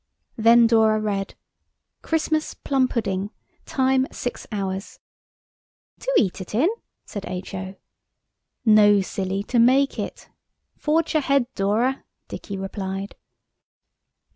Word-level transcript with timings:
Then 0.35 0.65
Dora 0.65 0.99
read– 0.99 1.35
"'Christmas 2.01 2.55
plum 2.55 2.87
pudding. 2.87 3.29
Time 3.67 4.07
six 4.11 4.47
hours.'" 4.51 4.99
"To 5.99 6.11
eat 6.17 6.41
it 6.41 6.55
in?" 6.55 6.69
said 7.05 7.23
H.O. 7.27 7.75
"No, 8.65 9.01
silly! 9.01 9.43
to 9.43 9.59
make 9.59 9.99
it." 9.99 10.27
"Forge 10.75 11.13
ahead, 11.13 11.45
Dora," 11.53 12.03
Dicky 12.27 12.57
replied. 12.57 13.13